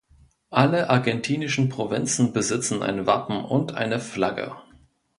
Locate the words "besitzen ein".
2.33-3.05